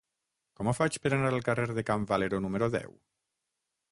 Com 0.59 0.69
ho 0.69 0.71
faig 0.77 0.97
per 1.03 1.11
anar 1.17 1.29
al 1.33 1.43
carrer 1.49 1.67
de 1.79 1.85
Can 1.91 2.09
Valero 2.13 2.39
número 2.47 2.73
deu? 2.79 2.99